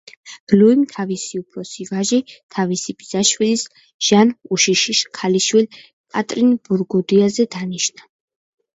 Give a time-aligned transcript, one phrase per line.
[0.59, 2.19] ლუიმ თავისი უფროსი ვაჟი
[2.57, 3.67] თავისი ბიძაშვილის,
[4.09, 8.15] ჟან უშიშის ქალიშვილ კატრინ ბურგუნდიელზე დანიშნა.